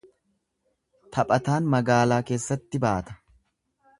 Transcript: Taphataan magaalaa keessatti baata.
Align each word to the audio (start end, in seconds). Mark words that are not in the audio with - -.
Taphataan 1.17 1.69
magaalaa 1.75 2.19
keessatti 2.31 2.83
baata. 2.87 3.19